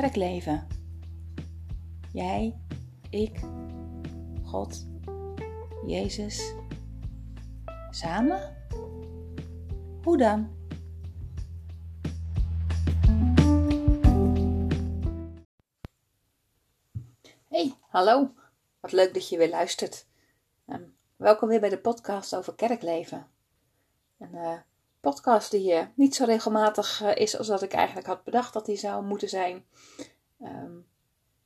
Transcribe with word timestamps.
Kerkleven. 0.00 0.66
Jij, 2.12 2.60
ik, 3.10 3.40
God, 4.44 4.86
Jezus. 5.86 6.54
Samen? 7.90 8.56
Hoe 10.02 10.16
dan? 10.16 10.56
Hey, 17.48 17.74
hallo. 17.80 18.34
Wat 18.80 18.92
leuk 18.92 19.14
dat 19.14 19.28
je 19.28 19.38
weer 19.38 19.50
luistert. 19.50 20.06
Um, 20.66 20.96
welkom 21.16 21.48
weer 21.48 21.60
bij 21.60 21.68
de 21.68 21.80
podcast 21.80 22.36
over 22.36 22.54
kerkleven. 22.54 23.26
Een 24.18 24.34
uh, 24.34 24.58
podcast 25.10 25.50
die 25.50 25.72
uh, 25.72 25.86
niet 25.94 26.14
zo 26.14 26.24
regelmatig 26.24 27.02
uh, 27.02 27.16
is 27.16 27.38
als 27.38 27.46
dat 27.46 27.62
ik 27.62 27.72
eigenlijk 27.72 28.06
had 28.06 28.24
bedacht 28.24 28.52
dat 28.52 28.66
die 28.66 28.76
zou 28.76 29.04
moeten 29.04 29.28
zijn. 29.28 29.64
Um, 30.42 30.86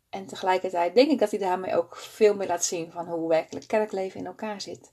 en 0.09 0.27
tegelijkertijd 0.27 0.95
denk 0.95 1.11
ik 1.11 1.19
dat 1.19 1.31
hij 1.31 1.39
daarmee 1.39 1.77
ook 1.77 1.97
veel 1.97 2.35
meer 2.35 2.47
laat 2.47 2.65
zien 2.65 2.93
van 2.93 3.07
hoe 3.07 3.29
werkelijk 3.29 3.67
kerkleven 3.67 4.21
in 4.21 4.27
elkaar 4.27 4.61
zit. 4.61 4.93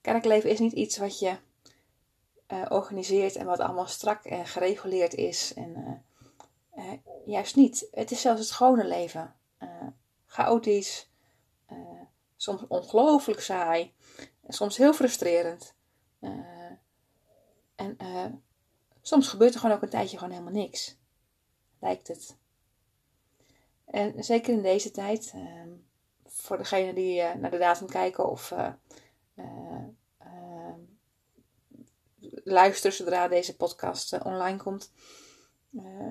Kerkleven 0.00 0.50
is 0.50 0.58
niet 0.58 0.72
iets 0.72 0.98
wat 0.98 1.18
je 1.18 1.36
organiseert 2.68 3.36
en 3.36 3.46
wat 3.46 3.60
allemaal 3.60 3.86
strak 3.86 4.24
en 4.24 4.46
gereguleerd 4.46 5.14
is. 5.14 5.54
En 5.54 6.04
juist 7.24 7.56
niet. 7.56 7.88
Het 7.90 8.10
is 8.10 8.20
zelfs 8.20 8.40
het 8.40 8.50
gewone 8.50 8.84
leven 8.84 9.34
chaotisch, 10.26 11.10
soms 12.36 12.64
ongelooflijk 12.68 13.40
saai, 13.40 13.94
soms 14.48 14.76
heel 14.76 14.92
frustrerend. 14.94 15.74
En 17.82 17.96
uh, 18.02 18.24
soms 19.00 19.28
gebeurt 19.28 19.54
er 19.54 19.60
gewoon 19.60 19.76
ook 19.76 19.82
een 19.82 19.88
tijdje 19.88 20.18
gewoon 20.18 20.32
helemaal 20.32 20.62
niks. 20.62 20.96
Lijkt 21.80 22.08
het. 22.08 22.36
En 23.84 24.24
zeker 24.24 24.52
in 24.52 24.62
deze 24.62 24.90
tijd, 24.90 25.32
ehm, 25.34 25.68
voor 26.26 26.56
degenen 26.56 26.94
die 26.94 27.22
naar 27.22 27.50
de 27.50 27.58
datum 27.58 27.86
kijken 27.86 28.30
of 28.30 28.54
luisteren 32.44 32.96
zodra 32.96 33.28
deze 33.28 33.56
podcast 33.56 34.22
online 34.22 34.58
komt. 34.58 34.92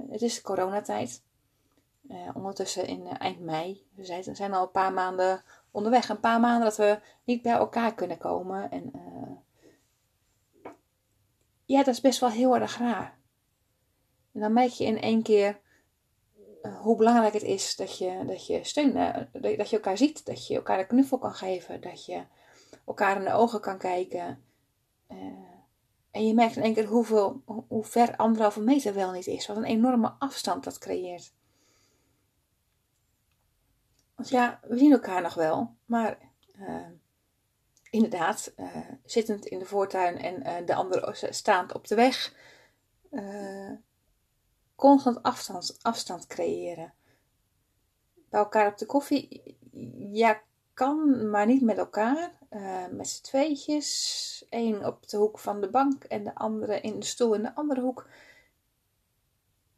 het 0.09 0.21
is 0.21 0.41
coronatijd. 0.41 1.23
Ondertussen 2.33 2.87
in 2.87 3.07
eind 3.07 3.39
mei. 3.39 3.87
We 3.95 4.05
zijn, 4.05 4.35
zijn, 4.35 4.53
al 4.53 4.63
een 4.63 4.71
paar 4.71 4.93
maanden 4.93 5.43
onderweg. 5.71 6.09
Een 6.09 6.19
paar 6.19 6.39
maanden 6.39 6.63
dat 6.63 6.77
we 6.77 6.99
niet 7.23 7.41
bij 7.41 7.53
elkaar 7.53 7.93
kunnen 7.93 8.17
komen. 8.17 8.71
En 8.71 8.91
ja, 11.71 11.83
dat 11.83 11.93
is 11.93 12.01
best 12.01 12.19
wel 12.19 12.29
heel 12.29 12.55
erg 12.55 12.77
raar. 12.77 13.19
En 14.33 14.39
dan 14.39 14.53
merk 14.53 14.69
je 14.69 14.85
in 14.85 15.01
één 15.01 15.23
keer 15.23 15.59
hoe 16.61 16.97
belangrijk 16.97 17.33
het 17.33 17.43
is 17.43 17.75
dat 17.75 17.97
je, 17.97 18.23
dat 18.25 18.47
je 18.47 18.63
steun, 18.63 18.93
dat 19.31 19.69
je 19.69 19.75
elkaar 19.75 19.97
ziet. 19.97 20.25
Dat 20.25 20.47
je 20.47 20.55
elkaar 20.55 20.79
een 20.79 20.87
knuffel 20.87 21.17
kan 21.17 21.33
geven. 21.33 21.81
Dat 21.81 22.05
je 22.05 22.23
elkaar 22.85 23.17
in 23.17 23.23
de 23.23 23.33
ogen 23.33 23.61
kan 23.61 23.77
kijken. 23.77 24.43
en 26.11 26.27
je 26.27 26.33
merkt 26.33 26.55
in 26.55 26.63
één 26.63 26.73
keer 26.73 26.85
hoeveel, 26.85 27.41
hoe 27.67 27.83
ver 27.83 28.15
anderhalve 28.15 28.61
meter 28.61 28.93
wel 28.93 29.11
niet 29.11 29.27
is. 29.27 29.47
Wat 29.47 29.57
een 29.57 29.63
enorme 29.63 30.15
afstand 30.19 30.63
dat 30.63 30.77
creëert. 30.77 31.33
Want 34.15 34.29
ja, 34.29 34.59
we 34.67 34.77
zien 34.77 34.91
elkaar 34.91 35.21
nog 35.21 35.33
wel, 35.33 35.75
maar 35.85 36.17
inderdaad, 37.91 38.53
uh, 38.57 38.77
zittend 39.05 39.45
in 39.45 39.59
de 39.59 39.65
voortuin 39.65 40.17
en 40.17 40.47
uh, 40.47 40.67
de 40.67 40.75
andere 40.75 41.15
staand 41.29 41.73
op 41.73 41.87
de 41.87 41.95
weg, 41.95 42.35
constant 44.75 45.23
afstand, 45.23 45.77
afstand 45.81 46.27
creëren. 46.27 46.93
Bij 48.29 48.39
elkaar 48.39 48.67
op 48.67 48.77
de 48.77 48.85
koffie, 48.85 49.57
ja, 50.11 50.41
kan, 50.73 51.29
maar 51.29 51.45
niet 51.45 51.61
met 51.61 51.77
elkaar. 51.77 52.31
met 52.91 53.07
z'n 53.07 53.23
tweetjes, 53.23 54.45
één 54.49 54.85
op 54.85 55.09
de 55.09 55.17
hoek 55.17 55.39
van 55.39 55.61
de 55.61 55.69
bank 55.69 56.03
en 56.03 56.23
de 56.23 56.35
andere 56.35 56.81
in 56.81 56.99
de 56.99 57.05
stoel 57.05 57.33
in 57.33 57.41
de 57.41 57.55
andere 57.55 57.81
hoek. 57.81 58.07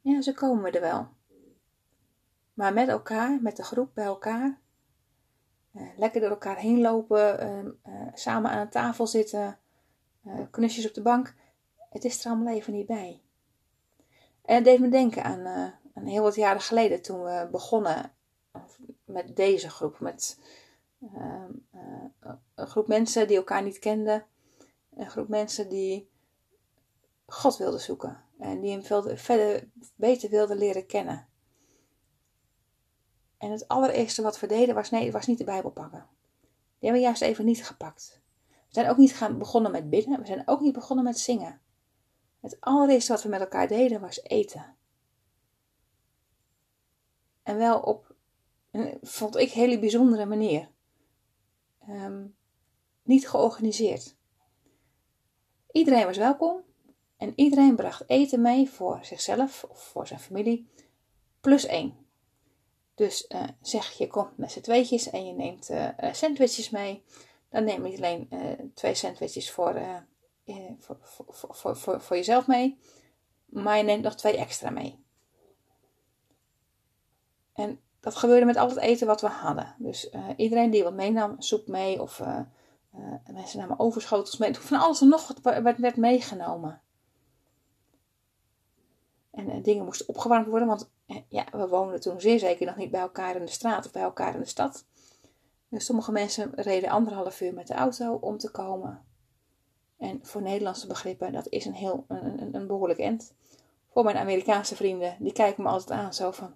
Ja, 0.02 0.22
zo 0.22 0.32
komen 0.32 0.72
er 0.72 0.82
wel. 0.82 1.08
Maar 2.54 2.74
met 2.74 2.88
elkaar, 2.88 3.42
met 3.42 3.56
de 3.56 3.64
groep 3.64 3.94
bij 3.94 4.06
elkaar, 4.06 4.60
lekker 5.98 6.22
door 6.22 6.30
elkaar 6.30 6.58
heen 6.58 6.82
lopen, 6.82 7.46
uh, 7.88 7.94
samen 8.14 8.52
aan 8.52 8.60
een 8.60 8.70
tafel 8.70 9.08
zitten, 9.08 9.58
knusjes 10.52 10.88
op 10.88 10.94
de 10.94 11.02
bank. 11.02 11.36
Het 11.90 12.04
is 12.04 12.26
er 12.26 12.32
allemaal 12.32 12.54
even 12.54 12.74
niet 12.74 12.86
bij. 12.86 13.22
En 14.42 14.56
het 14.56 14.64
deed 14.64 14.80
me 14.80 14.90
denken 14.90 15.24
aan, 15.24 15.46
aan 15.94 16.06
heel 16.06 16.24
wat 16.24 16.36
jaren 16.36 16.62
geleden 16.62 17.02
toen 17.02 17.24
we 17.24 17.48
begonnen 17.52 18.12
met 19.06 19.36
deze 19.36 19.70
groep. 19.70 20.00
Met 20.00 20.40
ehm, 21.14 21.52
een 22.56 22.68
groep 22.68 22.88
mensen 22.88 23.28
die 23.28 23.38
elkaar 23.38 23.64
niet 23.64 23.80
kenden. 23.80 24.26
Een 24.96 25.10
groep 25.10 25.28
mensen 25.28 25.70
die 25.70 26.10
God 27.26 27.58
wilden 27.58 27.80
zoeken. 27.80 28.24
En 28.40 28.62
die 28.62 28.72
hem 28.72 28.84
verder 29.18 29.70
beter 29.96 30.30
wilden 30.30 30.58
leren 30.58 30.86
kennen. 30.86 31.28
En 33.44 33.52
het 33.52 33.68
allereerste 33.68 34.22
wat 34.22 34.40
we 34.40 34.48
deden 34.48 34.76
was, 34.76 34.90
nee, 34.90 35.12
was 35.12 35.28
niet 35.28 35.38
de 35.38 35.44
Bijbel 35.44 35.72
pakken. 35.72 36.08
Die 36.42 36.90
hebben 36.90 37.02
we 37.02 37.08
juist 37.08 37.22
even 37.22 37.46
niet 37.46 37.66
gepakt. 37.66 38.22
We 38.48 38.74
zijn 38.74 38.90
ook 38.90 38.98
niet 38.98 39.16
gaan 39.16 39.38
begonnen 39.38 39.72
met 39.72 39.90
bidden. 39.90 40.20
We 40.20 40.26
zijn 40.26 40.48
ook 40.48 40.62
niet 40.62 40.74
begonnen 40.74 41.06
met 41.06 41.20
zingen. 41.20 41.62
Het 42.40 42.58
allereerste 42.60 43.12
wat 43.12 43.24
we 43.24 43.30
met 43.30 43.40
elkaar 43.40 43.68
deden 43.68 44.02
was 44.02 44.24
eten. 44.24 44.76
En 47.44 47.58
wel 47.58 47.80
op 47.80 48.16
een, 48.72 48.98
vond 49.02 49.36
ik, 49.36 49.52
hele 49.52 49.80
bijzondere 49.80 50.26
manier. 50.26 50.70
Um, 51.90 52.36
niet 53.02 53.30
georganiseerd. 53.30 54.16
Iedereen 55.72 56.06
was 56.06 56.18
welkom 56.18 56.62
en 57.18 57.34
iedereen 57.36 57.76
bracht 57.76 58.04
eten 58.10 58.42
mee 58.42 58.70
voor 58.70 59.06
zichzelf 59.06 59.64
of 59.64 59.84
voor 59.84 60.08
zijn 60.08 60.20
familie, 60.20 60.70
plus 61.42 61.66
één. 61.66 62.03
Dus 62.96 63.26
uh, 63.30 63.44
zeg 63.62 63.92
je 63.92 64.08
komt 64.08 64.38
met 64.38 64.52
z'n 64.52 64.62
tweetjes 64.62 65.10
en 65.10 65.26
je 65.26 65.34
neemt 65.34 65.70
uh, 65.70 65.90
sandwiches 66.12 66.70
mee. 66.70 67.04
Dan 67.50 67.64
neem 67.64 67.86
je 67.86 67.98
alleen 67.98 68.30
twee 68.74 68.96
sandwiches 68.96 69.52
voor, 69.52 69.82
voor, 70.80 70.98
voor, 71.30 71.76
voor, 71.76 72.02
voor, 72.02 72.16
jezelf 72.16 72.48
mee. 72.48 72.80
Maar 73.46 73.78
je 73.78 73.84
neemt 73.84 74.04
nog 74.04 74.16
twee 74.16 74.38
extra 74.38 74.70
mee. 74.70 75.04
En 77.54 77.80
dat 78.00 78.16
gebeurde 78.16 78.46
met 78.46 78.56
al 78.56 78.70
het 78.70 78.78
eten 78.78 79.08
wat 79.08 79.22
we 79.22 79.28
hadden. 79.28 79.76
Dus 79.78 80.10
iedereen 80.36 80.70
die 80.70 80.84
wat 80.84 80.94
meenam, 80.94 81.42
soep 81.42 81.68
mee 81.68 82.02
of 82.02 82.22
mensen 83.26 83.60
namen 83.60 83.80
overschotels 83.80 84.38
mee. 84.38 84.56
Van 84.56 84.80
alles 84.80 85.02
en 85.02 85.08
nog 85.08 85.28
wat 85.28 85.62
werd, 85.64 85.80
werd 85.80 85.98
meegenomen. 85.98 86.82
En 89.32 89.62
dingen 89.62 89.86
moesten 89.86 90.08
opgewarmd 90.08 90.48
worden, 90.48 90.68
want 90.68 90.92
ja, 91.06 91.46
we 91.52 91.68
woonden 91.68 92.00
toen 92.00 92.22
zeer 92.22 92.40
zeker 92.40 92.66
nog 92.66 92.76
niet 92.76 92.92
bij 92.92 93.02
elkaar 93.02 93.36
in 93.36 93.46
de 93.46 93.52
straat 93.52 93.86
of 93.86 93.92
bij 93.92 94.04
elkaar 94.04 94.34
in 94.34 94.40
de 94.40 94.46
stad. 94.46 94.86
Dus 95.70 95.86
sommige 95.86 96.12
mensen 96.12 96.52
reden 96.56 96.90
anderhalf 96.90 97.42
uur 97.42 97.54
met 97.54 97.68
de 97.68 97.74
auto 97.74 98.14
om 98.14 98.38
te 98.38 98.52
komen. 98.52 99.06
En 99.98 100.20
voor 100.26 100.42
Nederlandse 100.42 100.88
begrippen, 100.88 101.34
dat 101.34 101.48
is 101.48 101.66
een, 101.66 101.74
heel, 101.74 102.06
een, 102.08 102.56
een, 102.56 102.68
behoorlijk 102.68 103.00
end. 103.00 103.34
Voor 103.92 104.04
mijn 104.04 104.18
Amerikaanse 104.18 104.76
vrienden, 104.76 105.16
die 105.20 105.34
kijken 105.34 105.64
me 105.64 105.70
altijd 105.70 106.00
aan 106.00 106.14
zo 106.14 106.32
van, 106.32 106.54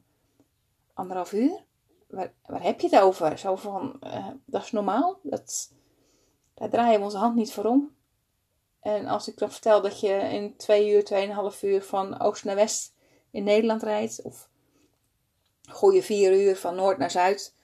anderhalf 0.93 1.33
uur? 1.33 1.63
Waar, 2.07 2.33
heb 2.47 2.79
je 2.79 2.89
het 2.89 3.01
over? 3.01 3.37
Zo 3.37 3.55
van, 3.55 3.99
uh, 4.03 4.27
dat 4.45 4.63
is 4.63 4.71
normaal? 4.71 5.19
Dat, 5.23 5.73
daar 6.53 6.69
draaien 6.69 6.99
we 6.99 7.05
onze 7.05 7.17
hand 7.17 7.35
niet 7.35 7.53
voor 7.53 7.65
om. 7.65 7.95
En 8.79 9.05
als 9.05 9.27
ik 9.27 9.37
dan 9.37 9.51
vertel 9.51 9.81
dat 9.81 9.99
je 9.99 10.13
in 10.13 10.57
twee 10.57 10.91
uur, 10.93 11.03
tweeënhalf 11.03 11.63
uur 11.63 11.83
van 11.83 12.19
oost 12.19 12.43
naar 12.43 12.55
west 12.55 12.95
in 13.37 13.43
Nederland 13.43 13.83
rijdt, 13.83 14.21
of 14.21 14.49
goede 15.69 16.03
vier 16.03 16.41
uur 16.41 16.55
van 16.55 16.75
noord 16.75 16.97
naar 16.97 17.11
zuid, 17.11 17.55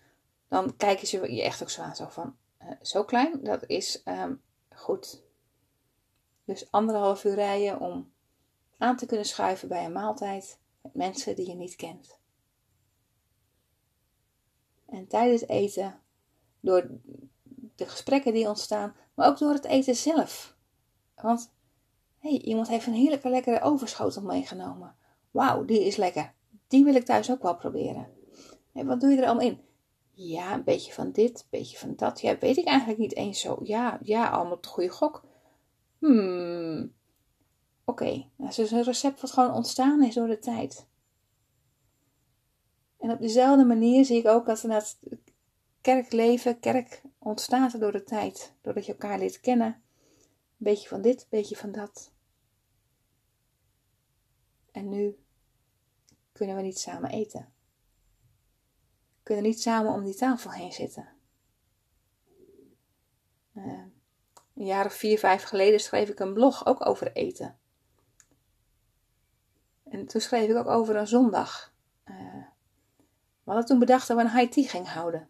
dan 0.48 0.76
kijken 0.76 1.08
ze 1.08 1.34
je 1.34 1.42
echt 1.42 1.62
ook 1.62 1.70
zo 1.70 1.82
aan. 1.82 1.96
Zo 1.96 2.08
van, 2.10 2.36
zo 2.82 3.04
klein, 3.04 3.44
dat 3.44 3.64
is 3.68 4.02
um, 4.06 4.42
goed. 4.76 5.24
Dus 6.46 6.72
anderhalf 6.72 7.24
uur 7.24 7.34
rijden 7.34 7.80
om 7.80 8.14
aan 8.78 8.98
te 8.98 9.06
kunnen 9.06 9.26
schuiven 9.26 9.68
bij 9.68 9.86
een 9.86 9.92
maaltijd 9.92 10.60
met 10.82 10.94
mensen 10.94 11.36
die 11.36 11.48
je 11.48 11.56
niet 11.56 11.76
kent. 11.76 12.20
En 14.86 15.08
tijdens 15.08 15.48
eten, 15.48 16.00
door 16.60 16.90
de 17.76 17.88
gesprekken 17.88 18.34
die 18.34 18.48
ontstaan, 18.48 18.96
maar 19.14 19.28
ook 19.28 19.38
door 19.38 19.54
het 19.54 19.66
eten 19.66 19.96
zelf. 19.96 20.56
Want 21.16 21.54
hey, 22.18 22.38
iemand 22.38 22.68
heeft 22.68 22.88
een 22.88 22.94
heerlijke 22.94 23.30
lekkere 23.30 23.62
overschotel 23.62 24.22
meegenomen. 24.22 24.96
Wauw, 25.34 25.66
die 25.66 25.86
is 25.86 25.96
lekker. 25.96 26.34
Die 26.68 26.84
wil 26.84 26.96
ik 26.96 27.06
thuis 27.06 27.32
ook 27.32 27.42
wel 27.42 27.56
proberen. 27.56 28.08
En 28.74 28.86
wat 28.86 29.02
doe 29.02 29.12
je 29.12 29.18
er 29.18 29.26
allemaal 29.26 29.46
in? 29.46 29.62
Ja, 30.12 30.54
een 30.54 30.64
beetje 30.64 30.94
van 30.94 31.12
dit, 31.12 31.40
een 31.40 31.48
beetje 31.50 31.78
van 31.78 31.96
dat. 31.96 32.22
Ja, 32.22 32.38
weet 32.38 32.58
ik 32.58 32.66
eigenlijk 32.66 33.00
niet 33.00 33.16
eens 33.16 33.40
zo. 33.40 33.60
Ja, 33.64 34.00
ja, 34.02 34.30
allemaal 34.30 34.54
op 34.54 34.64
de 34.64 34.70
goede 34.70 34.90
gok. 34.90 35.24
Hmm. 36.00 36.94
Oké, 37.86 38.04
okay. 38.04 38.30
nou, 38.36 38.50
is 38.50 38.56
dus 38.56 38.72
een 38.72 38.84
recept 38.84 39.22
wat 39.22 39.32
gewoon 39.32 39.54
ontstaan 39.54 40.04
is 40.04 40.14
door 40.14 40.28
de 40.28 40.40
tijd. 40.40 40.88
En 42.98 43.12
op 43.12 43.20
dezelfde 43.20 43.66
manier 43.66 44.06
zie 44.06 44.18
ik 44.18 44.28
ook 44.28 44.46
dat 44.46 44.62
het 44.62 44.98
kerkleven, 45.82 46.60
kerk 46.60 47.02
ontstaat 47.20 47.80
door 47.80 47.92
de 47.92 48.04
tijd. 48.04 48.54
Doordat 48.62 48.86
je 48.86 48.92
elkaar 48.92 49.20
leert 49.20 49.40
kennen. 49.40 49.68
Een 49.68 50.70
beetje 50.70 50.88
van 50.88 51.02
dit, 51.02 51.22
een 51.22 51.28
beetje 51.30 51.56
van 51.56 51.72
dat. 51.72 52.12
En 54.72 54.90
nu 54.90 55.23
kunnen 56.34 56.56
we 56.56 56.62
niet 56.62 56.80
samen 56.80 57.10
eten. 57.10 57.54
Kunnen 59.24 59.44
niet 59.44 59.62
samen 59.62 59.92
om 59.92 60.04
die 60.04 60.16
tafel 60.16 60.52
heen 60.52 60.72
zitten. 60.72 61.08
Uh, 63.54 63.84
een 64.54 64.66
jaar 64.66 64.86
of 64.86 64.94
vier, 64.94 65.20
vijf 65.20 65.44
geleden 65.44 65.80
schreef 65.80 66.10
ik 66.10 66.20
een 66.20 66.34
blog 66.34 66.66
ook 66.66 66.86
over 66.86 67.12
eten. 67.12 67.58
En 69.84 70.06
toen 70.06 70.22
schreef 70.22 70.50
ik 70.50 70.56
ook 70.56 70.68
over 70.68 70.96
een 70.96 71.08
zondag. 71.08 71.74
Uh, 72.06 72.46
we 73.44 73.52
hadden 73.52 73.66
toen 73.66 73.80
bedacht 73.80 74.08
dat 74.08 74.18
we 74.18 74.24
een 74.24 74.38
high 74.38 74.52
tea 74.52 74.68
gingen 74.68 74.92
houden. 74.92 75.30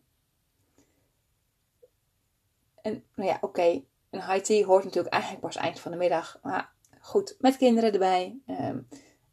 En 2.81 3.03
nou 3.15 3.29
ja, 3.29 3.37
oké, 3.41 3.83
een 4.09 4.23
high 4.25 4.43
tea 4.43 4.65
hoort 4.65 4.83
natuurlijk 4.83 5.13
eigenlijk 5.13 5.43
pas 5.43 5.55
eind 5.55 5.79
van 5.79 5.91
de 5.91 5.97
middag. 5.97 6.39
Maar 6.43 6.73
goed, 6.99 7.35
met 7.39 7.57
kinderen 7.57 7.93
erbij. 7.93 8.39
Um, 8.47 8.87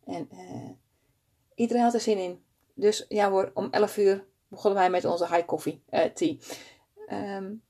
en 0.05 0.28
uh, 0.32 0.70
iedereen 1.60 1.82
had 1.82 1.94
er 1.94 2.00
zin 2.00 2.18
in. 2.18 2.42
Dus 2.74 3.04
ja 3.08 3.30
hoor, 3.30 3.50
om 3.54 3.68
11 3.70 3.96
uur 3.96 4.26
begonnen 4.48 4.80
wij 4.80 4.90
met 4.90 5.04
onze 5.04 5.26
high 5.26 5.44
coffee 5.44 5.82
uh, 5.90 6.04
tea. 6.04 6.36
Um, 7.36 7.62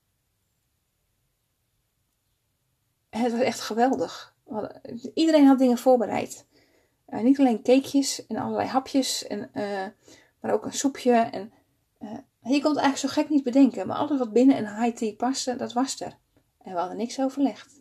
het 3.09 3.33
was 3.33 3.41
echt 3.41 3.61
geweldig. 3.61 4.35
Iedereen 5.15 5.47
had 5.47 5.59
dingen 5.59 5.79
voorbereid. 5.79 6.47
Uh, 7.09 7.21
niet 7.21 7.39
alleen 7.39 7.63
cakejes 7.63 8.27
en 8.27 8.37
allerlei 8.37 8.69
hapjes, 8.69 9.27
en, 9.27 9.51
uh, 9.55 9.87
maar 10.41 10.53
ook 10.53 10.65
een 10.65 10.73
soepje. 10.73 11.13
En, 11.13 11.53
je 12.43 12.61
kon 12.61 12.71
het 12.71 12.81
eigenlijk 12.81 12.97
zo 12.97 13.09
gek 13.09 13.29
niet 13.29 13.45
bedenken. 13.45 13.87
Maar 13.87 13.97
alles 13.97 14.19
wat 14.19 14.33
binnen 14.33 14.57
een 14.57 14.83
high 14.83 14.97
tea 14.97 15.15
paste, 15.15 15.57
dat 15.57 15.73
was 15.73 16.01
er. 16.01 16.19
En 16.63 16.73
we 16.73 16.79
hadden 16.79 16.97
niks 16.97 17.21
overlegd. 17.21 17.81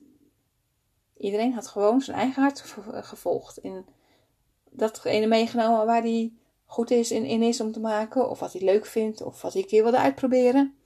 Iedereen 1.17 1.53
had 1.53 1.67
gewoon 1.67 2.01
zijn 2.01 2.17
eigen 2.17 2.41
hart 2.41 2.61
gevolgd. 2.91 3.57
In 3.57 3.85
datgene 4.71 5.27
meegenomen 5.27 5.85
waar 5.85 6.01
hij 6.01 6.33
goed 6.65 6.91
is 6.91 7.11
in, 7.11 7.43
is 7.43 7.61
om 7.61 7.71
te 7.71 7.79
maken. 7.79 8.29
Of 8.29 8.39
wat 8.39 8.53
hij 8.53 8.61
leuk 8.61 8.85
vindt. 8.85 9.21
Of 9.21 9.41
wat 9.41 9.53
hij 9.53 9.61
een 9.61 9.67
keer 9.67 9.83
wilde 9.83 9.97
uitproberen. 9.97 10.77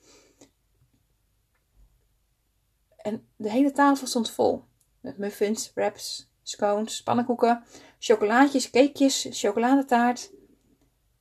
En 2.96 3.28
de 3.36 3.52
hele 3.52 3.72
tafel 3.72 4.08
stond 4.08 4.32
vol. 4.32 4.64
Met 5.00 5.18
muffins, 5.18 5.74
wraps, 5.74 6.32
scones, 6.44 7.04
pannenkoeken, 7.04 7.64
chocolaatjes, 8.00 8.70
cakejes, 8.70 9.28
chocoladetaart. 9.32 10.32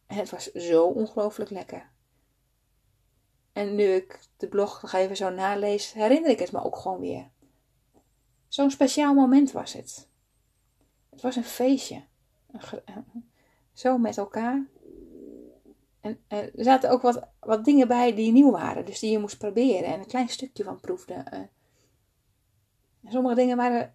En 0.06 0.16
het 0.16 0.30
was 0.30 0.52
zo 0.52 0.84
ongelooflijk 0.84 1.50
lekker. 1.50 1.90
En 3.52 3.74
nu 3.74 3.84
ik 3.84 4.20
de 4.36 4.48
blog 4.48 4.82
nog 4.82 4.92
even 4.92 5.16
zo 5.16 5.30
nalees, 5.30 5.92
herinner 5.92 6.30
ik 6.30 6.38
het 6.38 6.52
me 6.52 6.64
ook 6.64 6.76
gewoon 6.76 7.00
weer. 7.00 7.30
Zo'n 8.48 8.70
speciaal 8.70 9.14
moment 9.14 9.52
was 9.52 9.72
het. 9.72 10.08
Het 11.10 11.20
was 11.20 11.36
een 11.36 11.44
feestje. 11.44 12.04
Zo 13.72 13.98
met 13.98 14.16
elkaar. 14.16 14.66
En 16.00 16.18
er 16.28 16.50
zaten 16.54 16.90
ook 16.90 17.02
wat, 17.02 17.28
wat 17.40 17.64
dingen 17.64 17.88
bij 17.88 18.14
die 18.14 18.32
nieuw 18.32 18.50
waren, 18.50 18.84
dus 18.84 18.98
die 18.98 19.10
je 19.10 19.18
moest 19.18 19.38
proberen 19.38 19.92
en 19.92 19.98
een 19.98 20.06
klein 20.06 20.28
stukje 20.28 20.64
van 20.64 20.80
proefde. 20.80 21.14
Eh, 21.14 21.40
sommige 23.04 23.34
dingen 23.34 23.56
waren, 23.56 23.94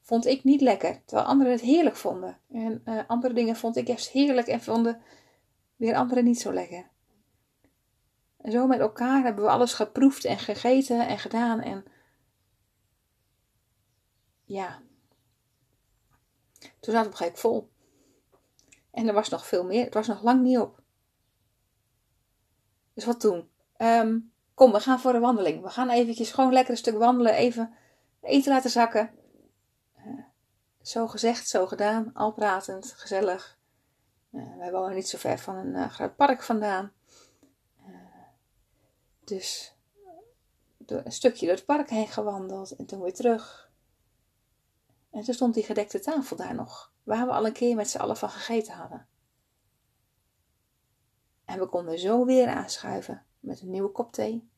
vond 0.00 0.26
ik 0.26 0.44
niet 0.44 0.60
lekker, 0.60 1.04
terwijl 1.04 1.28
anderen 1.28 1.52
het 1.52 1.60
heerlijk 1.60 1.96
vonden. 1.96 2.38
En 2.48 2.82
uh, 2.84 3.00
andere 3.06 3.34
dingen 3.34 3.56
vond 3.56 3.76
ik 3.76 3.86
juist 3.86 4.08
heerlijk 4.08 4.46
en 4.46 4.60
vonden 4.60 5.00
weer 5.76 5.94
anderen 5.94 6.24
niet 6.24 6.40
zo 6.40 6.52
lekker. 6.52 6.90
En 8.36 8.52
zo 8.52 8.66
met 8.66 8.80
elkaar 8.80 9.22
hebben 9.22 9.44
we 9.44 9.50
alles 9.50 9.74
geproefd 9.74 10.24
en 10.24 10.38
gegeten 10.38 11.08
en 11.08 11.18
gedaan. 11.18 11.60
En 11.60 11.84
ja, 14.44 14.82
toen 16.80 16.94
zat 16.94 17.04
het 17.04 17.28
op 17.28 17.38
vol. 17.38 17.70
En 18.90 19.08
er 19.08 19.14
was 19.14 19.28
nog 19.28 19.46
veel 19.46 19.64
meer. 19.64 19.84
Het 19.84 19.94
was 19.94 20.06
nog 20.06 20.22
lang 20.22 20.42
niet 20.42 20.58
op. 20.58 20.80
Dus 22.94 23.04
wat 23.04 23.20
toen? 23.20 23.50
Um, 23.76 24.32
kom, 24.54 24.72
we 24.72 24.80
gaan 24.80 25.00
voor 25.00 25.14
een 25.14 25.20
wandeling. 25.20 25.62
We 25.62 25.68
gaan 25.68 25.90
eventjes 25.90 26.32
gewoon 26.32 26.52
lekker 26.52 26.72
een 26.72 26.78
stuk 26.78 26.98
wandelen. 26.98 27.34
Even 27.34 27.74
eten 28.20 28.52
laten 28.52 28.70
zakken. 28.70 29.10
Uh, 29.96 30.24
zo 30.82 31.06
gezegd, 31.06 31.48
zo 31.48 31.66
gedaan. 31.66 32.10
Al 32.14 32.32
pratend, 32.32 32.92
gezellig. 32.96 33.58
Uh, 34.32 34.56
wij 34.56 34.72
wonen 34.72 34.94
niet 34.94 35.08
zo 35.08 35.18
ver 35.18 35.38
van 35.38 35.56
een 35.56 35.74
uh, 35.74 35.90
groot 35.90 36.16
park 36.16 36.42
vandaan. 36.42 36.92
dus 39.24 39.74
een 40.86 41.12
stukje 41.12 41.46
door 41.46 41.54
het 41.54 41.64
park 41.64 41.90
heen 41.90 42.08
gewandeld 42.08 42.76
en 42.76 42.86
toen 42.86 43.00
weer 43.00 43.14
terug. 43.14 43.69
En 45.10 45.22
toen 45.22 45.34
stond 45.34 45.54
die 45.54 45.62
gedekte 45.62 46.00
tafel 46.00 46.36
daar 46.36 46.54
nog, 46.54 46.92
waar 47.02 47.26
we 47.26 47.32
al 47.32 47.46
een 47.46 47.52
keer 47.52 47.76
met 47.76 47.90
z'n 47.90 47.98
allen 47.98 48.16
van 48.16 48.30
gegeten 48.30 48.74
hadden. 48.74 49.08
En 51.44 51.58
we 51.58 51.66
konden 51.66 51.98
zo 51.98 52.24
weer 52.24 52.48
aanschuiven 52.48 53.26
met 53.40 53.60
een 53.60 53.70
nieuwe 53.70 53.90
kop 53.90 54.12
thee 54.12 54.50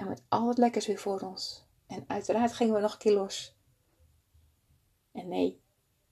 en 0.00 0.08
met 0.08 0.22
al 0.28 0.48
het 0.48 0.58
lekkers 0.58 0.86
weer 0.86 0.98
voor 0.98 1.20
ons. 1.20 1.66
En 1.86 2.04
uiteraard 2.06 2.52
gingen 2.52 2.74
we 2.74 2.80
nog 2.80 2.92
een 2.92 2.98
keer 2.98 3.14
los. 3.14 3.58
En 5.12 5.28
nee, 5.28 5.62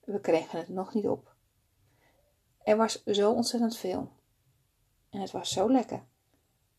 we 0.03 0.19
kregen 0.19 0.59
het 0.59 0.69
nog 0.69 0.93
niet 0.93 1.07
op. 1.07 1.35
Er 2.63 2.77
was 2.77 3.03
zo 3.03 3.31
ontzettend 3.31 3.77
veel. 3.77 4.11
En 5.09 5.21
het 5.21 5.31
was 5.31 5.51
zo 5.51 5.71
lekker. 5.71 6.05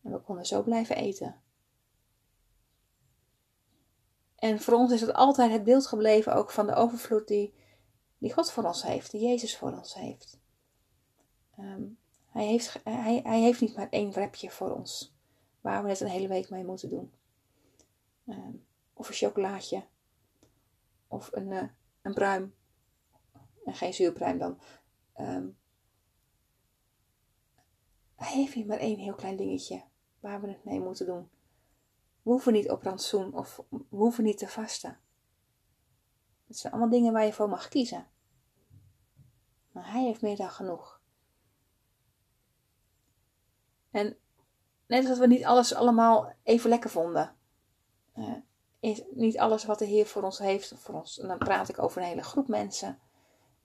En 0.03 0.11
we 0.11 0.19
konden 0.19 0.45
zo 0.45 0.63
blijven 0.63 0.95
eten. 0.95 1.41
En 4.41 4.59
voor 4.59 4.73
ons 4.73 4.91
is 4.91 5.01
het 5.01 5.13
altijd 5.13 5.51
het 5.51 5.63
beeld 5.63 5.87
gebleven 5.87 6.33
ook 6.33 6.51
van 6.51 6.67
de 6.67 6.73
overvloed 6.73 7.27
die, 7.27 7.53
die 8.17 8.33
God 8.33 8.51
voor 8.51 8.63
ons 8.63 8.83
heeft, 8.83 9.11
die 9.11 9.21
Jezus 9.21 9.57
voor 9.57 9.71
ons 9.71 9.93
heeft. 9.93 10.39
Ehm, 11.57 11.83
hij, 12.25 12.45
heeft 12.45 12.79
hij, 12.83 13.21
hij 13.23 13.39
heeft 13.39 13.61
niet 13.61 13.75
maar 13.75 13.89
één 13.89 14.11
wrapje 14.11 14.49
voor 14.49 14.71
ons 14.71 15.15
waar 15.61 15.83
we 15.83 15.89
het 15.89 15.99
een 15.99 16.07
hele 16.07 16.27
week 16.27 16.49
mee 16.49 16.63
moeten 16.63 16.89
doen. 16.89 17.13
Ehm, 18.27 18.53
of 18.93 19.07
een 19.07 19.13
chocolaatje. 19.13 19.83
Of 21.07 21.29
een, 21.31 21.51
uh, 21.51 21.63
een 22.01 22.13
pruim. 22.13 22.55
En 23.65 23.73
geen 23.73 23.93
zuurpruim 23.93 24.37
dan. 24.37 24.59
Um, 25.19 25.57
hij 28.15 28.33
heeft 28.33 28.53
hier 28.53 28.65
maar 28.65 28.77
één 28.77 28.97
heel 28.99 29.15
klein 29.15 29.35
dingetje 29.35 29.83
waar 30.19 30.41
we 30.41 30.47
het 30.47 30.63
mee 30.63 30.79
moeten 30.79 31.05
doen. 31.05 31.29
We 32.21 32.31
hoeven 32.31 32.53
niet 32.53 32.69
op 32.69 32.83
rantsoen 32.83 33.33
of 33.33 33.61
we 33.69 33.85
hoeven 33.89 34.23
niet 34.23 34.37
te 34.37 34.47
vasten. 34.47 34.99
Het 36.47 36.57
zijn 36.57 36.73
allemaal 36.73 36.91
dingen 36.91 37.13
waar 37.13 37.25
je 37.25 37.33
voor 37.33 37.49
mag 37.49 37.67
kiezen. 37.67 38.07
Maar 39.71 39.91
hij 39.91 40.03
heeft 40.03 40.21
meer 40.21 40.35
dan 40.35 40.49
genoeg. 40.49 41.01
En 43.91 44.17
Net 44.91 45.09
als 45.09 45.19
we 45.19 45.27
niet 45.27 45.45
alles 45.45 45.73
allemaal 45.73 46.33
even 46.43 46.69
lekker 46.69 46.89
vonden. 46.89 47.35
Uh, 48.17 48.25
is 48.79 49.01
niet 49.11 49.37
alles 49.37 49.65
wat 49.65 49.79
de 49.79 49.85
Heer 49.85 50.05
voor 50.05 50.23
ons 50.23 50.37
heeft, 50.37 50.73
voor 50.77 50.95
ons, 50.95 51.19
en 51.19 51.27
dan 51.27 51.37
praat 51.37 51.69
ik 51.69 51.79
over 51.79 52.01
een 52.01 52.07
hele 52.07 52.23
groep 52.23 52.47
mensen. 52.47 52.99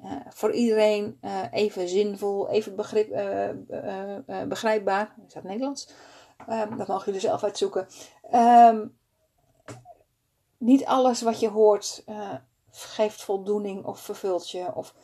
Uh, 0.00 0.12
voor 0.28 0.52
iedereen 0.52 1.18
uh, 1.22 1.52
even 1.52 1.88
zinvol, 1.88 2.48
even 2.48 2.76
begrip, 2.76 3.08
begrijpbaar. 4.48 5.14
Is 5.26 5.32
dat 5.32 5.42
Nederlands? 5.42 5.88
Dat 6.76 6.86
mogen 6.86 7.04
jullie 7.04 7.20
zelf 7.20 7.44
uitzoeken. 7.44 7.86
Um, 8.34 8.98
niet 10.58 10.84
alles 10.84 11.22
wat 11.22 11.40
je 11.40 11.48
hoort 11.48 12.04
geeft 12.70 13.22
voldoening 13.22 13.84
of 13.84 14.00
vervult 14.00 14.50
je. 14.50 14.74
Of 14.74 14.94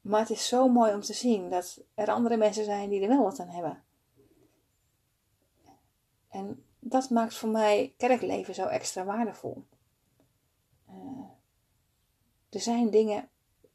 maar 0.00 0.20
het 0.20 0.30
is 0.30 0.48
zo 0.48 0.68
mooi 0.68 0.94
om 0.94 1.00
te 1.00 1.12
zien 1.12 1.50
dat 1.50 1.84
er 1.94 2.10
andere 2.10 2.36
mensen 2.36 2.64
zijn 2.64 2.88
die 2.88 3.02
er 3.02 3.08
wel 3.08 3.22
wat 3.22 3.40
aan 3.40 3.48
hebben. 3.48 3.82
En 6.28 6.64
dat 6.78 7.10
maakt 7.10 7.34
voor 7.34 7.48
mij 7.48 7.94
kerkleven 7.96 8.54
zo 8.54 8.66
extra 8.66 9.04
waardevol. 9.04 9.64
Uh, 10.88 11.24
er 12.50 12.60
zijn 12.60 12.90
dingen, 12.90 13.28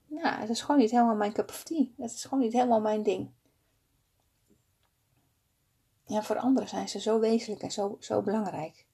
nou, 0.05 0.39
het 0.39 0.49
is 0.49 0.61
gewoon 0.61 0.81
niet 0.81 0.91
helemaal 0.91 1.15
mijn 1.15 1.33
cup 1.33 1.49
of 1.49 1.63
tea. 1.63 1.85
Dat 1.95 2.11
is 2.11 2.23
gewoon 2.23 2.43
niet 2.43 2.53
helemaal 2.53 2.81
mijn 2.81 3.03
ding. 3.03 3.31
Ja, 6.07 6.23
voor 6.23 6.39
anderen 6.39 6.69
zijn 6.69 6.89
ze 6.89 6.99
zo 6.99 7.19
wezenlijk 7.19 7.61
en 7.61 7.71
zo, 7.71 7.97
zo 7.99 8.21
belangrijk. 8.21 8.85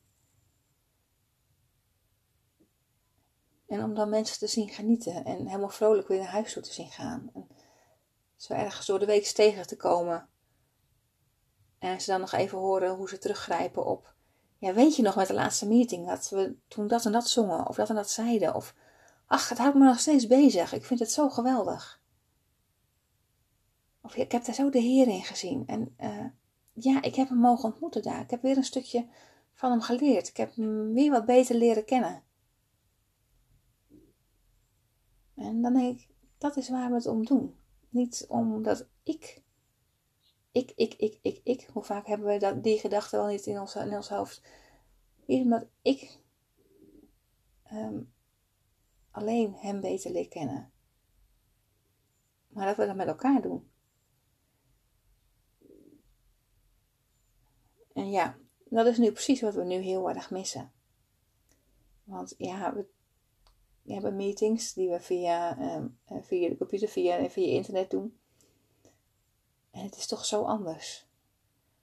En 3.68 3.84
om 3.84 3.94
dan 3.94 4.10
mensen 4.10 4.38
te 4.38 4.48
zien 4.48 4.70
genieten 4.70 5.26
en 5.26 5.48
helemaal 5.48 5.70
vrolijk 5.70 6.08
weer 6.08 6.20
naar 6.20 6.28
huis 6.28 6.54
toe 6.54 6.62
te 6.62 6.74
zien 6.74 6.92
gaan. 6.92 7.30
En 7.34 7.48
zo 8.36 8.54
ergens 8.54 8.86
door 8.86 9.00
de 9.00 9.06
week 9.06 9.26
tegen 9.26 9.68
te 9.68 9.76
komen. 9.76 10.30
En 11.80 12.02
ze 12.02 12.12
dan 12.12 12.20
nog 12.20 12.32
even 12.32 12.58
horen 12.58 12.96
hoe 12.96 13.10
ze 13.10 13.18
teruggrijpen 13.18 13.86
op. 13.86 14.14
Ja, 14.58 14.74
weet 14.74 14.96
je 14.96 15.02
nog 15.02 15.16
met 15.16 15.28
de 15.28 15.34
laatste 15.34 15.68
meeting 15.68 16.08
dat 16.08 16.30
we 16.30 16.56
toen 16.68 16.88
dat 16.88 17.06
en 17.06 17.12
dat 17.12 17.30
zongen 17.30 17.68
of 17.68 17.76
dat 17.76 17.90
en 17.90 17.96
dat 17.96 18.10
zeiden? 18.10 18.56
Of 18.56 18.76
ach, 19.26 19.50
het 19.50 19.58
houdt 19.58 19.76
me 19.76 19.86
nog 19.86 20.00
steeds 20.00 20.28
bezig. 20.28 20.74
Ik 20.74 20.86
vind 20.86 21.00
het 21.00 21.12
zo 21.12 21.30
geweldig. 21.30 22.02
Of 24.02 24.16
ik 24.16 24.32
heb 24.32 24.46
daar 24.46 24.56
zo 24.56 24.70
de 24.70 24.80
Heer 24.80 25.08
in 25.08 25.24
gezien. 25.24 25.68
En 25.68 25.96
uh, 26.00 26.26
ja, 26.74 27.02
ik 27.02 27.16
heb 27.16 27.30
hem 27.30 27.38
mogen 27.38 27.70
ontmoeten 27.70 28.02
daar. 28.02 28.22
Ik 28.22 28.30
heb 28.30 28.42
weer 28.42 28.58
een 28.58 28.64
stukje 28.64 29.08
van 29.54 29.72
hem 29.72 29.82
geleerd. 29.82 30.28
Ik 30.28 30.38
heb 30.38 30.56
hem 30.56 30.94
weer 30.94 31.12
wat 31.12 31.26
beter 31.26 31.56
leren 31.56 31.86
kennen. 31.86 32.24
En 35.36 35.62
dan 35.62 35.74
denk 35.74 36.00
ik, 36.00 36.08
dat 36.38 36.58
is 36.58 36.70
waar 36.70 36.90
we 36.90 36.96
het 36.96 37.08
om 37.08 37.26
doen. 37.26 37.56
Niet 37.90 38.26
omdat 38.30 38.88
ik, 39.04 39.42
ik, 40.52 40.72
ik, 40.76 40.94
ik, 40.94 41.20
ik, 41.22 41.42
ik, 41.44 41.70
hoe 41.74 41.84
vaak 41.84 42.08
hebben 42.08 42.28
we 42.28 42.38
dat, 42.38 42.64
die 42.64 42.80
gedachte 42.80 43.18
wel 43.18 43.28
niet 43.28 43.46
in 43.46 43.60
ons, 43.60 43.76
in 43.76 43.96
ons 43.96 44.10
hoofd. 44.10 44.42
Niet 45.26 45.44
omdat 45.44 45.68
ik 45.82 46.20
um, 47.72 48.14
alleen 49.12 49.54
hem 49.56 49.82
beter 49.82 50.12
leer 50.12 50.28
kennen. 50.28 50.72
Maar 52.48 52.66
dat 52.66 52.76
we 52.76 52.86
dat 52.86 52.96
met 52.96 53.08
elkaar 53.08 53.42
doen. 53.42 53.72
En 57.94 58.12
ja, 58.12 58.38
dat 58.64 58.86
is 58.86 58.98
nu 58.98 59.12
precies 59.12 59.42
wat 59.42 59.54
we 59.54 59.64
nu 59.64 59.76
heel 59.76 60.10
erg 60.10 60.32
missen. 60.32 60.72
Want 62.04 62.36
ja, 62.38 62.74
we, 62.74 62.86
hebben 63.94 64.16
meetings 64.16 64.74
die 64.74 64.90
we 64.90 65.00
via, 65.00 65.58
ehm, 65.58 65.88
eh, 66.06 66.18
via 66.22 66.50
de 66.50 66.58
computer, 66.58 66.88
via, 66.88 67.30
via 67.30 67.48
internet 67.48 67.90
doen. 67.90 68.18
En 69.72 69.84
het 69.84 69.98
is 69.98 70.08
toch 70.08 70.26
zo 70.26 70.44
anders. 70.44 71.08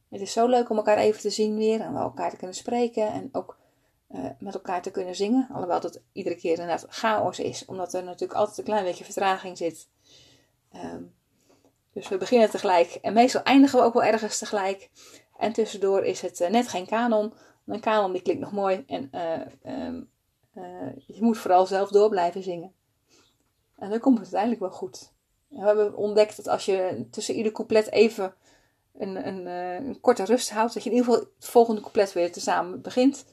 Het 0.08 0.20
is 0.20 0.32
zo 0.32 0.46
leuk 0.46 0.70
om 0.70 0.76
elkaar 0.76 0.98
even 0.98 1.20
te 1.20 1.30
zien 1.30 1.56
weer 1.56 1.80
en 1.80 1.94
elkaar 1.94 2.30
te 2.30 2.36
kunnen 2.36 2.56
spreken 2.56 3.12
en 3.12 3.28
ook 3.32 3.58
uh, 4.10 4.30
met 4.38 4.54
elkaar 4.54 4.82
te 4.82 4.90
kunnen 4.90 5.14
zingen. 5.14 5.48
Alhoewel 5.52 5.80
het 5.80 6.02
iedere 6.12 6.36
keer 6.36 6.50
inderdaad 6.50 6.86
chaos 6.88 7.38
is, 7.38 7.64
omdat 7.64 7.94
er 7.94 8.04
natuurlijk 8.04 8.38
altijd 8.38 8.58
een 8.58 8.64
klein 8.64 8.84
beetje 8.84 9.04
vertraging 9.04 9.56
zit. 9.56 9.88
Um, 10.74 11.14
dus 11.92 12.08
we 12.08 12.16
beginnen 12.16 12.50
tegelijk 12.50 12.94
en 12.94 13.12
meestal 13.12 13.42
eindigen 13.42 13.78
we 13.78 13.84
ook 13.84 13.94
wel 13.94 14.02
ergens 14.02 14.38
tegelijk. 14.38 14.90
En 15.40 15.52
tussendoor 15.52 16.04
is 16.04 16.20
het 16.20 16.40
uh, 16.40 16.48
net 16.48 16.68
geen 16.68 16.86
kanon. 16.86 17.32
Een 17.66 17.80
kanon 17.80 18.12
die 18.12 18.22
klinkt 18.22 18.42
nog 18.42 18.52
mooi 18.52 18.84
en 18.86 19.10
uh, 19.14 20.02
je 21.06 21.22
moet 21.22 21.38
vooral 21.38 21.66
zelf 21.66 21.90
door 21.90 22.08
blijven 22.08 22.42
zingen. 22.42 22.72
En 23.76 23.90
dan 23.90 23.98
komt 23.98 24.14
het 24.14 24.22
uiteindelijk 24.22 24.60
wel 24.60 24.70
goed. 24.70 25.12
we 25.48 25.66
hebben 25.66 25.96
ontdekt 25.96 26.36
dat 26.36 26.48
als 26.48 26.64
je 26.64 27.06
tussen 27.10 27.34
ieder 27.34 27.52
couplet 27.52 27.90
even 27.90 28.34
een, 28.98 29.26
een, 29.26 29.46
een 29.86 30.00
korte 30.00 30.24
rust 30.24 30.50
houdt, 30.50 30.74
dat 30.74 30.82
je 30.82 30.90
in 30.90 30.96
ieder 30.96 31.12
geval 31.12 31.28
het 31.36 31.48
volgende 31.48 31.80
couplet 31.80 32.12
weer 32.12 32.32
tezamen 32.32 32.80
begint. 32.80 33.24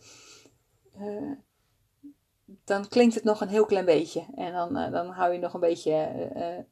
Dan 2.63 2.87
klinkt 2.87 3.15
het 3.15 3.23
nog 3.23 3.41
een 3.41 3.47
heel 3.47 3.65
klein 3.65 3.85
beetje. 3.85 4.25
En 4.35 4.53
dan, 4.53 4.73
dan 4.91 5.07
hou 5.07 5.33
je 5.33 5.39
nog 5.39 5.53
een 5.53 5.59
beetje 5.59 6.65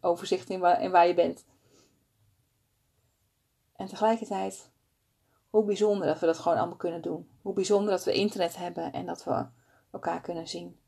overzicht 0.00 0.50
in 0.50 0.60
waar, 0.60 0.82
in 0.82 0.90
waar 0.90 1.06
je 1.06 1.14
bent. 1.14 1.44
En 3.78 3.86
tegelijkertijd, 3.86 4.70
hoe 5.50 5.64
bijzonder 5.64 6.06
dat 6.06 6.18
we 6.18 6.26
dat 6.26 6.38
gewoon 6.38 6.58
allemaal 6.58 6.76
kunnen 6.76 7.02
doen. 7.02 7.30
Hoe 7.42 7.52
bijzonder 7.52 7.90
dat 7.90 8.04
we 8.04 8.12
internet 8.12 8.56
hebben 8.56 8.92
en 8.92 9.06
dat 9.06 9.24
we 9.24 9.46
elkaar 9.90 10.20
kunnen 10.20 10.48
zien. 10.48 10.80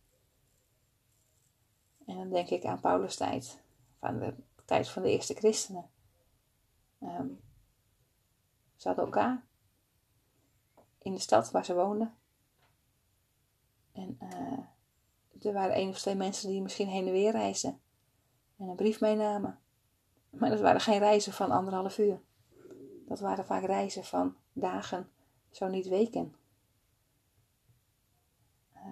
En 2.06 2.16
dan 2.16 2.30
denk 2.30 2.48
ik 2.48 2.64
aan 2.64 2.80
Paulus' 2.80 3.16
tijd, 3.16 3.62
van 3.98 4.18
de 4.18 4.34
tijd 4.64 4.88
van 4.88 5.02
de 5.02 5.10
eerste 5.10 5.34
christenen. 5.34 5.90
Um, 7.00 7.40
ze 8.76 8.88
hadden 8.88 9.04
elkaar 9.04 9.44
in 10.98 11.14
de 11.14 11.20
stad 11.20 11.50
waar 11.50 11.64
ze 11.64 11.74
woonden. 11.74 12.14
En 13.92 14.18
uh, 14.22 15.46
er 15.46 15.52
waren 15.52 15.74
één 15.74 15.88
of 15.88 15.98
twee 15.98 16.14
mensen 16.14 16.48
die 16.48 16.62
misschien 16.62 16.88
heen 16.88 17.06
en 17.06 17.12
weer 17.12 17.32
reisden. 17.32 17.80
En 18.56 18.68
een 18.68 18.76
brief 18.76 19.00
meenamen. 19.00 19.58
Maar 20.30 20.50
dat 20.50 20.60
waren 20.60 20.80
geen 20.80 20.98
reizen 20.98 21.32
van 21.32 21.50
anderhalf 21.50 21.98
uur. 21.98 22.20
Dat 23.10 23.20
waren 23.20 23.44
vaak 23.44 23.64
reizen 23.64 24.04
van 24.04 24.36
dagen, 24.52 25.10
zo 25.50 25.68
niet 25.68 25.88
weken. 25.88 26.34
Uh, 28.74 28.82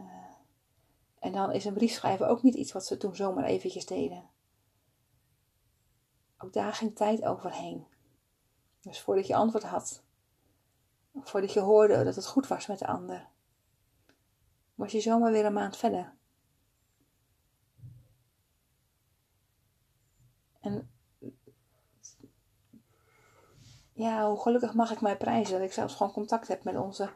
en 1.19 1.33
dan 1.33 1.53
is 1.53 1.65
een 1.65 1.75
brief 1.75 1.93
schrijven 1.93 2.29
ook 2.29 2.43
niet 2.43 2.55
iets 2.55 2.73
wat 2.73 2.87
ze 2.87 2.97
toen 2.97 3.17
zomaar 3.17 3.45
eventjes 3.45 3.87
deden. 3.87 4.31
Ook 6.39 6.53
daar 6.53 6.73
ging 6.73 6.97
tijd 6.97 7.25
overheen. 7.25 7.87
Dus 8.81 9.01
voordat 9.01 9.27
je 9.27 9.35
antwoord 9.35 9.65
had, 9.65 10.03
voordat 11.15 11.53
je 11.53 11.61
hoorde 11.61 12.05
dat 12.05 12.17
het 12.17 12.27
goed 12.27 12.47
was 12.47 12.67
met 12.67 12.79
de 12.79 12.87
ander, 12.87 13.29
was 14.75 14.93
je 14.93 15.01
zomaar 15.01 15.33
weer 15.33 15.45
een 15.45 15.53
maand 15.53 15.77
verder. 15.77 16.15
En 20.61 20.91
ja, 23.99 24.28
hoe 24.28 24.40
gelukkig 24.40 24.75
mag 24.75 24.90
ik 24.90 25.00
mij 25.00 25.17
prijzen 25.17 25.52
dat 25.52 25.62
ik 25.62 25.73
zelfs 25.73 25.95
gewoon 25.95 26.12
contact 26.12 26.49
heb 26.49 26.64
met 26.64 26.76
onze 26.76 27.11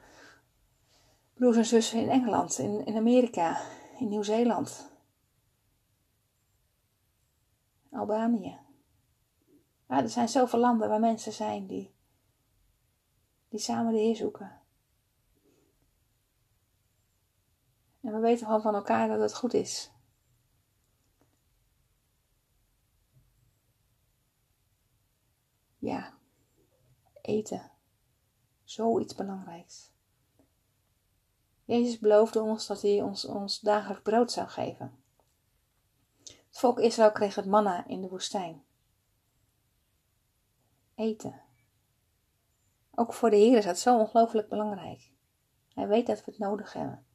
broers 1.35 1.57
en 1.57 1.65
zussen 1.65 2.01
in 2.01 2.09
Engeland, 2.09 2.59
in, 2.59 2.87
in 2.87 2.97
Amerika, 2.97 3.61
in 3.99 4.09
Nieuw-Zeeland, 4.09 4.91
Albanië. 7.91 8.59
Ja, 9.89 10.03
er 10.03 10.09
zijn 10.09 10.29
zoveel 10.29 10.59
landen 10.59 10.89
waar 10.89 11.01
mensen 11.01 11.33
zijn 11.33 11.67
die, 11.67 11.95
die 13.49 13.61
samen 13.61 13.93
de 13.93 13.99
Heer 13.99 14.17
zoeken. 14.17 14.61
En 18.01 18.13
we 18.13 18.19
weten 18.19 18.47
gewoon 18.47 18.63
van 18.63 18.75
elkaar 18.75 19.09
dat 19.09 19.21
het 19.21 19.35
goed 19.35 19.55
is. 19.55 19.91
Ja, 25.79 26.21
eten. 27.23 27.71
Zoiets 28.65 29.15
belangrijks. 29.15 29.91
Jezus 31.65 31.99
beloofde 31.99 32.41
ons 32.41 32.67
dat 32.67 32.83
hij 32.83 33.03
ons, 33.03 33.25
ons 33.25 33.61
dagelijks 33.61 34.03
brood 34.03 34.33
zou 34.33 34.49
geven. 34.49 35.03
Het 36.25 36.59
volk 36.59 36.79
Israël 36.79 37.13
kreeg 37.13 37.35
het 37.35 37.47
manna 37.47 37.87
in 37.87 38.01
de 38.01 38.09
woestijn. 38.09 38.65
Eten. 40.95 41.41
Ook 42.95 43.13
voor 43.13 43.31
de 43.31 43.37
Heer 43.37 43.59
is 43.59 43.65
dat 43.65 43.79
zo 43.79 43.99
ongelooflijk 43.99 44.49
belangrijk. 44.49 45.13
Hij 45.75 45.89
weet 45.89 46.07
dat 46.07 46.25
we 46.25 46.31
het 46.31 46.39
nodig 46.39 46.73
hebben. 46.73 47.07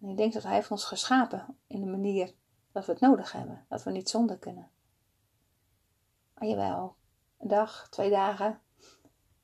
En 0.00 0.08
ik 0.08 0.16
denk 0.16 0.32
dat 0.32 0.42
Hij 0.42 0.54
heeft 0.54 0.70
ons 0.70 0.84
geschapen 0.84 1.58
in 1.66 1.80
de 1.80 1.86
manier 1.86 2.34
dat 2.72 2.86
we 2.86 2.92
het 2.92 3.00
nodig 3.00 3.32
hebben. 3.32 3.66
Dat 3.68 3.82
we 3.82 3.90
niet 3.90 4.08
zonder 4.08 4.38
kunnen. 4.38 4.70
Maar 6.34 6.48
jawel, 6.48 6.96
een 7.38 7.48
dag, 7.48 7.88
twee 7.88 8.10
dagen. 8.10 8.60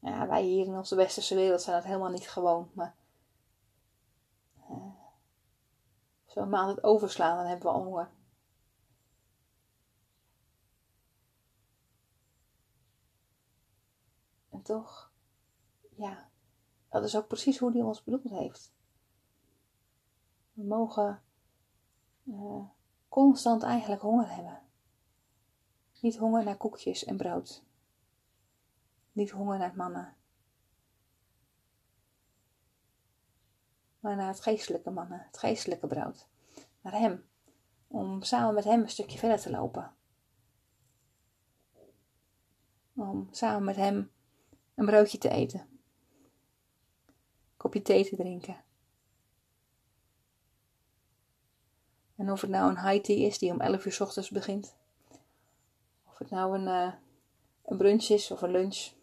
Ja, 0.05 0.27
wij 0.27 0.43
hier 0.43 0.67
in 0.67 0.77
onze 0.77 0.97
westerse 0.97 1.35
wereld 1.35 1.63
zijn 1.63 1.77
dat 1.77 1.85
helemaal 1.85 2.11
niet 2.11 2.29
gewoon. 2.29 2.71
Maar 2.75 2.97
uh, 4.71 4.95
zo'n 6.27 6.49
maand 6.49 6.77
het 6.77 6.85
overslaan, 6.85 7.37
dan 7.37 7.47
hebben 7.47 7.67
we 7.67 7.73
al 7.73 7.85
honger. 7.85 8.11
En 14.51 14.63
toch, 14.63 15.13
ja, 15.97 16.31
dat 16.89 17.05
is 17.05 17.17
ook 17.17 17.27
precies 17.27 17.59
hoe 17.59 17.73
hij 17.73 17.83
ons 17.83 18.05
bedoeld 18.05 18.31
heeft. 18.31 18.75
We 20.53 20.65
mogen 20.65 21.23
uh, 22.25 22.65
constant 23.09 23.63
eigenlijk 23.63 24.03
honger 24.03 24.35
hebben. 24.35 24.63
Niet 26.01 26.17
honger 26.17 26.45
naar 26.45 26.57
koekjes 26.57 27.05
en 27.05 27.17
brood. 27.17 27.65
Niet 29.15 29.31
honger 29.31 29.59
naar 29.59 29.77
mannen. 29.77 30.17
Maar 34.01 34.17
naar 34.17 34.29
het 34.29 34.41
geestelijke 34.41 34.91
mannen, 34.91 35.21
het 35.27 35.39
geestelijke 35.39 35.87
brood. 35.87 36.29
Naar 36.81 36.93
hem. 36.93 37.29
Om 37.87 38.23
samen 38.23 38.55
met 38.55 38.65
hem 38.65 38.81
een 38.81 38.91
stukje 38.91 39.19
verder 39.19 39.41
te 39.41 39.51
lopen. 39.51 39.95
Om 42.95 43.29
samen 43.31 43.65
met 43.65 43.77
hem 43.77 44.11
een 44.75 44.87
broodje 44.87 45.19
te 45.19 45.29
eten. 45.29 45.69
Kopje 47.57 47.83
thee 47.83 48.09
te 48.09 48.17
drinken. 48.17 48.65
En 52.17 52.31
of 52.31 52.41
het 52.41 52.51
nou 52.51 52.71
een 52.71 52.89
high 52.89 53.03
tea 53.03 53.27
is 53.27 53.39
die 53.39 53.53
om 53.53 53.61
11 53.61 53.85
uur 53.85 53.93
s 53.93 54.01
ochtends 54.01 54.31
begint. 54.31 54.75
Of 56.05 56.19
het 56.19 56.31
nou 56.31 56.59
een, 56.59 56.67
uh, 56.67 56.95
een 57.65 57.77
brunch 57.77 58.09
is 58.09 58.31
of 58.31 58.43
een 58.43 58.51
lunch. 58.51 59.03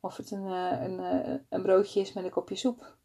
Of 0.00 0.16
het 0.16 0.30
een, 0.30 0.46
uh, 0.46 0.82
een, 0.82 1.26
uh, 1.28 1.38
een 1.48 1.62
broodje 1.62 2.00
is 2.00 2.12
met 2.12 2.24
een 2.24 2.30
kopje 2.30 2.56
soep. 2.56 2.96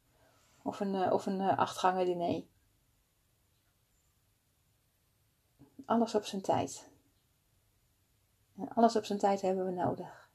Of 0.61 0.79
een, 0.79 1.11
of 1.11 1.25
een 1.25 1.41
achtgangen 1.41 2.05
diner. 2.05 2.43
Alles 5.85 6.15
op 6.15 6.25
zijn 6.25 6.41
tijd. 6.41 6.91
En 8.57 8.69
alles 8.73 8.95
op 8.95 9.05
zijn 9.05 9.19
tijd 9.19 9.41
hebben 9.41 9.65
we 9.65 9.71
nodig. 9.71 10.29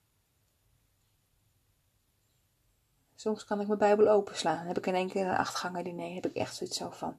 Soms 3.15 3.45
kan 3.45 3.61
ik 3.61 3.67
mijn 3.67 3.79
Bijbel 3.79 4.09
openslaan. 4.09 4.57
Dan 4.57 4.67
heb 4.67 4.79
ik 4.79 4.87
in 4.87 4.95
één 4.95 5.09
keer 5.09 5.27
een 5.27 5.37
achtgangen 5.37 5.85
diner. 5.85 6.15
Heb 6.15 6.27
ik 6.27 6.35
echt 6.35 6.57
zoiets 6.57 6.77
zo 6.77 6.91
van 6.91 7.19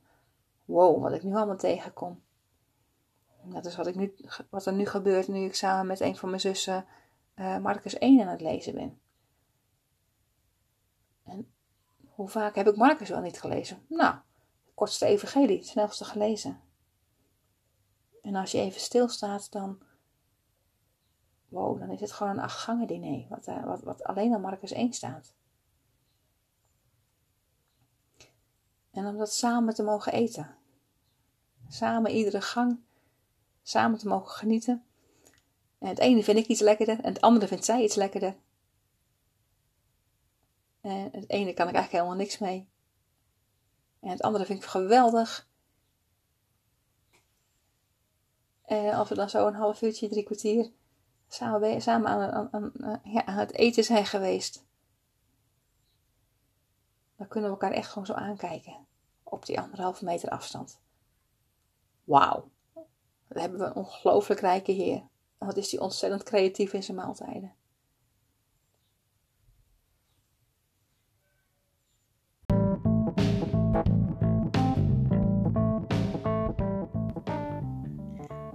wow, 0.66 1.02
wat 1.02 1.14
ik 1.14 1.24
nu 1.24 1.36
allemaal 1.36 1.58
tegenkom. 1.58 2.22
Dat 3.44 3.66
is 3.66 3.76
wat, 3.76 3.88
ik 3.88 3.96
nu, 3.96 4.16
wat 4.50 4.66
er 4.66 4.74
nu 4.74 4.86
gebeurt 4.86 5.28
nu 5.28 5.46
ik 5.46 5.56
samen 5.56 5.88
met 5.88 6.00
een 6.00 6.16
van 6.16 6.30
mijn 6.30 6.42
zussen 6.42 6.86
uh, 7.36 7.58
Marcus 7.58 7.98
1 7.98 8.22
aan 8.22 8.28
het 8.28 8.42
lezen 8.42 8.74
ben. 8.74 9.00
En 11.24 11.54
hoe 12.20 12.30
vaak 12.30 12.56
heb 12.56 12.68
ik 12.68 12.76
Marcus 12.76 13.10
wel 13.10 13.22
niet 13.22 13.40
gelezen? 13.40 13.86
Nou, 13.88 14.16
kortste 14.74 15.06
evangelie, 15.06 15.58
het 15.58 15.68
snelste 15.68 16.06
gelezen. 16.06 16.62
En 18.22 18.36
als 18.36 18.52
je 18.52 18.60
even 18.60 18.82
stilstaat, 18.82 19.52
dan, 19.52 19.80
wow, 21.48 21.80
dan 21.80 21.90
is 21.90 22.00
het 22.00 22.12
gewoon 22.12 22.32
een 22.32 22.44
acht 22.44 22.58
gangen 22.58 22.88
diner, 22.88 23.26
wat, 23.30 23.48
uh, 23.48 23.66
wat, 23.66 23.84
wat 23.84 24.04
alleen 24.04 24.34
aan 24.34 24.42
Marcus 24.42 24.72
1 24.72 24.94
staat. 24.94 25.34
En 28.92 29.06
om 29.06 29.18
dat 29.18 29.34
samen 29.34 29.74
te 29.74 29.84
mogen 29.84 30.14
eten. 30.14 30.56
Samen 31.68 32.12
iedere 32.12 32.42
gang, 32.42 32.80
samen 33.62 34.00
te 34.00 34.08
mogen 34.08 34.32
genieten. 34.32 34.84
En 35.78 35.88
het 35.88 36.00
ene 36.00 36.24
vind 36.24 36.38
ik 36.38 36.48
iets 36.48 36.62
lekkerder 36.62 37.00
en 37.00 37.14
het 37.14 37.22
andere 37.22 37.48
vindt 37.48 37.66
zij 37.66 37.84
iets 37.84 37.96
lekkerder. 37.96 38.36
En 40.82 41.10
het 41.12 41.30
ene 41.30 41.54
kan 41.54 41.68
ik 41.68 41.74
eigenlijk 41.74 41.92
helemaal 41.92 42.16
niks 42.16 42.38
mee. 42.38 42.70
En 44.00 44.10
het 44.10 44.22
andere 44.22 44.46
vind 44.46 44.64
ik 44.64 44.70
geweldig. 44.70 45.48
En 48.66 48.94
als 48.94 49.10
we 49.10 49.16
dan 49.16 49.30
zo 49.30 49.48
een 49.48 49.54
half 49.54 49.82
uurtje, 49.82 50.10
drie 50.10 50.24
kwartier 50.24 50.72
samen, 51.28 51.82
samen 51.82 52.10
aan, 52.52 52.72
ja, 53.04 53.26
aan 53.26 53.38
het 53.38 53.54
eten 53.54 53.84
zijn 53.84 54.06
geweest. 54.06 54.68
Dan 57.16 57.28
kunnen 57.28 57.50
we 57.50 57.56
elkaar 57.56 57.78
echt 57.78 57.90
gewoon 57.90 58.08
zo 58.08 58.14
aankijken. 58.14 58.88
Op 59.24 59.46
die 59.46 59.60
anderhalve 59.60 60.06
meter 60.06 60.30
afstand. 60.30 60.82
Wauw. 62.04 62.50
Dan 63.28 63.42
hebben 63.42 63.60
we 63.60 63.66
een 63.66 63.76
ongelooflijk 63.76 64.40
rijke 64.40 64.72
Heer. 64.72 65.04
Wat 65.38 65.58
is 65.58 65.70
die 65.70 65.82
ontzettend 65.82 66.24
creatief 66.24 66.74
in 66.74 66.84
zijn 66.84 66.98
maaltijden. 66.98 67.54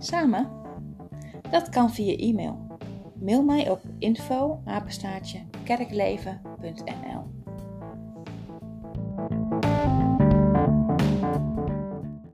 Samen? 0.04 0.48
Dat 1.50 1.68
kan 1.68 1.90
via 1.90 2.16
e-mail. 2.16 2.66
Mail 3.20 3.42
mij 3.42 3.70
op 3.70 3.80
info 3.98 4.60
kerkleven.nl 5.64 7.43